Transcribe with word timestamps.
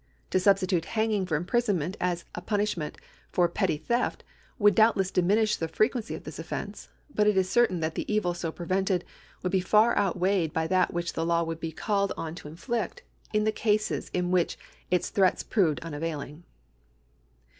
To 0.31 0.39
substitute 0.39 0.85
hanging 0.97 1.27
for 1.27 1.35
imprisonment 1.35 1.95
as 2.01 2.25
the 2.33 2.41
punishment 2.41 2.97
for 3.31 3.47
petty 3.47 3.77
theft 3.77 4.23
would 4.57 4.73
doubtless 4.73 5.11
diminish 5.11 5.55
the 5.55 5.67
frequency 5.67 6.15
of 6.15 6.23
this 6.23 6.39
offence, 6.39 6.89
but 7.13 7.27
it 7.27 7.37
is 7.37 7.47
certain 7.47 7.81
that 7.81 7.93
the 7.93 8.11
evil 8.11 8.33
so 8.33 8.51
prevented 8.51 9.05
would 9.43 9.51
be 9.51 9.59
far 9.61 9.95
outweighed 9.95 10.53
by 10.53 10.65
that 10.65 10.91
which 10.91 11.13
the 11.13 11.23
law 11.23 11.43
would 11.43 11.59
be 11.59 11.71
called 11.71 12.13
on 12.17 12.33
to 12.33 12.47
inflict 12.47 13.03
in 13.31 13.43
the 13.43 13.51
cases 13.51 14.09
in 14.11 14.31
which 14.31 14.57
its 14.89 15.09
threats 15.11 15.43
proved 15.43 15.79
unavailing. 15.81 16.45